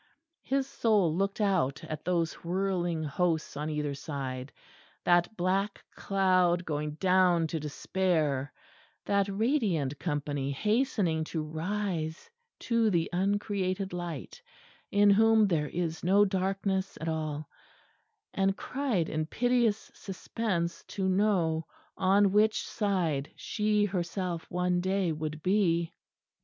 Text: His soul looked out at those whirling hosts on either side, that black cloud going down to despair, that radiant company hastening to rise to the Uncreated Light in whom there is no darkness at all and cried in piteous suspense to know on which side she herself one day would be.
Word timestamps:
His 0.41 0.65
soul 0.65 1.15
looked 1.15 1.39
out 1.39 1.83
at 1.83 2.05
those 2.05 2.33
whirling 2.43 3.03
hosts 3.03 3.55
on 3.55 3.69
either 3.69 3.93
side, 3.93 4.51
that 5.03 5.37
black 5.37 5.85
cloud 5.93 6.65
going 6.65 6.95
down 6.95 7.45
to 7.45 7.59
despair, 7.59 8.51
that 9.05 9.27
radiant 9.29 9.99
company 9.99 10.51
hastening 10.51 11.23
to 11.25 11.43
rise 11.43 12.31
to 12.61 12.89
the 12.89 13.11
Uncreated 13.13 13.93
Light 13.93 14.41
in 14.89 15.11
whom 15.11 15.45
there 15.45 15.69
is 15.69 16.03
no 16.03 16.25
darkness 16.25 16.97
at 16.99 17.07
all 17.07 17.47
and 18.33 18.57
cried 18.57 19.07
in 19.07 19.27
piteous 19.27 19.91
suspense 19.93 20.83
to 20.87 21.07
know 21.07 21.67
on 21.95 22.31
which 22.31 22.67
side 22.67 23.31
she 23.35 23.85
herself 23.85 24.49
one 24.49 24.81
day 24.81 25.11
would 25.11 25.43
be. 25.43 25.93